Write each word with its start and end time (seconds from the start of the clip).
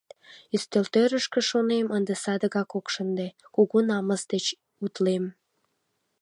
Ӱстелтӧрышкӧ, 0.55 1.39
шонем, 1.49 1.85
ынде 1.97 2.13
садыгак 2.23 2.69
ок 2.79 2.85
шынде, 2.93 3.27
кугу 3.55 3.77
намыс 3.89 4.21
деч 4.31 4.45
утлем. 4.85 5.23